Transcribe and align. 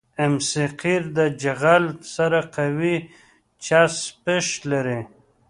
ام 0.25 0.33
سي 0.49 0.65
قیر 0.81 1.03
د 1.17 1.19
جغل 1.41 1.85
سره 2.15 2.39
قوي 2.55 2.95
چسپش 3.65 4.47
لري 4.71 5.01